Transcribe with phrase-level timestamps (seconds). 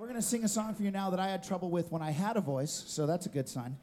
[0.00, 2.00] We're going to sing a song for you now that I had trouble with when
[2.00, 3.76] I had a voice, so that's a good sign.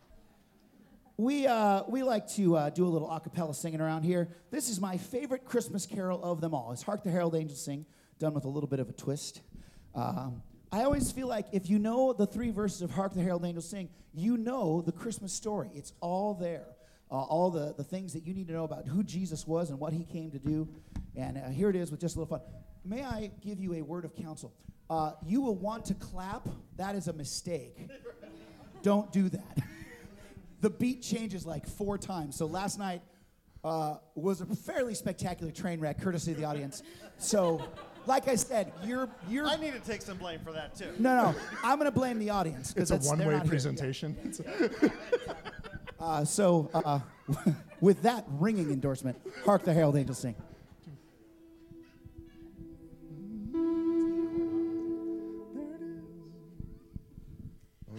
[1.16, 4.27] We, uh, we like to uh, do a little a cappella singing around here.
[4.50, 6.72] This is my favorite Christmas carol of them all.
[6.72, 7.85] It's Hark the Herald Angels Sing,
[8.18, 9.41] done with a little bit of a twist.
[9.93, 10.41] Um,
[10.71, 13.70] I always feel like if you know the three verses of Hark the Herald Angels
[13.70, 15.70] Sing, you know the Christmas story.
[15.75, 16.65] It's all there.
[17.11, 19.79] Uh, all the, the things that you need to know about who Jesus was and
[19.79, 20.68] what he came to do.
[21.15, 22.47] And uh, here it is with just a little fun.
[22.84, 24.52] May I give you a word of counsel?
[24.90, 26.48] Uh, you will want to clap.
[26.77, 27.78] That is a mistake.
[28.84, 29.58] Don't do that.
[30.62, 32.36] the beat changes like four times.
[32.36, 33.02] So last night
[33.64, 36.84] uh, was a fairly spectacular train wreck, courtesy of the audience.
[37.18, 37.62] So,
[38.05, 39.45] like I said, you're you're.
[39.45, 40.94] I need to take some blame for that too.
[41.00, 42.73] No, no, I'm going to blame the audience.
[42.73, 43.50] 'cause It's a one-way not here.
[43.50, 44.16] presentation.
[46.00, 47.00] Uh, so, uh,
[47.81, 50.36] with that ringing endorsement, hark the herald angels sing.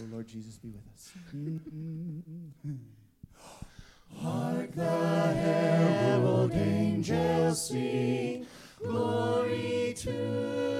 [0.06, 1.12] Lord Jesus, be with us.
[1.34, 2.74] Mm-hmm.
[4.16, 8.46] Hark the herald angels sing,
[8.82, 10.12] glory to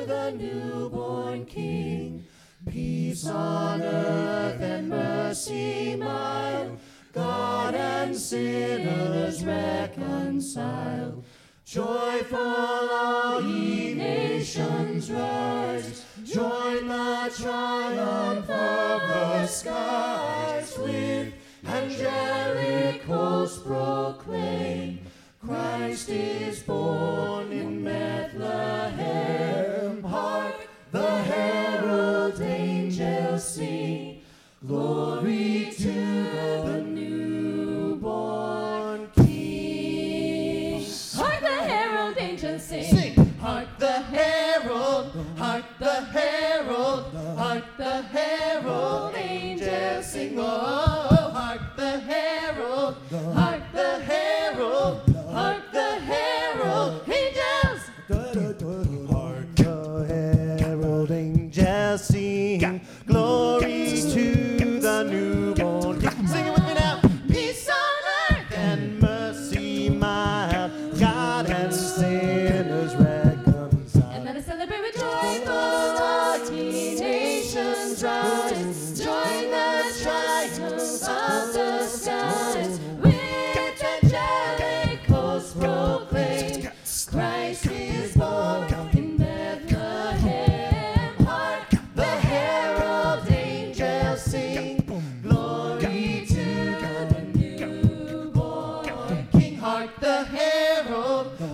[0.07, 2.25] the newborn King.
[2.71, 6.79] Peace on earth and mercy mild,
[7.13, 11.25] God and sinners reconciled.
[11.65, 18.49] Joyful all ye nations rise, join the triumph
[19.49, 21.33] skies with
[21.67, 25.01] angelic hosts proclaim,
[25.45, 28.93] Christ is born in Bethlehem.
[30.03, 34.21] Hark, the herald angels sing,
[34.67, 35.93] glory to
[36.67, 38.31] the newborn
[39.17, 40.85] King.
[41.15, 42.85] Hark the herald angels sing.
[42.85, 48.28] Sing, hark the herald, hark the herald, hark the herald
[53.35, 55.01] hark the herald,
[55.31, 57.81] hark the herald angels.
[59.11, 66.27] Hark the herald angels sing, glory to the newborn King.
[66.27, 67.01] Sing it with me now.
[67.29, 67.77] Peace on
[68.31, 74.13] earth and mercy mild, God and sinners reconciled.
[74.13, 78.99] And let us celebrate with joyful all ye nations rise.
[78.99, 81.58] Join the triumphs of the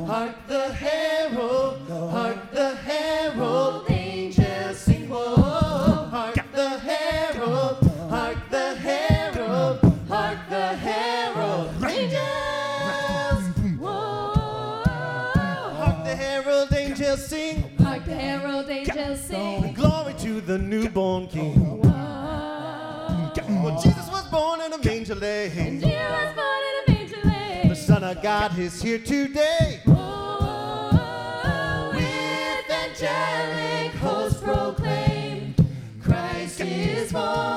[0.07, 5.09] herald, hark the herald, hark the herald angels sing.
[5.11, 13.45] Oh, hark the herald, hark the herald, hark the herald angels.
[13.79, 14.83] Whoa.
[15.75, 19.73] Hark the herald angels sing, Hark the herald angels sing.
[19.75, 21.81] glory to the newborn King.
[21.83, 21.91] Whoa.
[23.63, 25.49] Well, Jesus was born in a manger lay.
[25.49, 26.37] Jesus
[28.23, 29.81] God is here today.
[29.87, 35.55] Oh, with angelic hosts proclaim,
[36.03, 37.54] Christ is born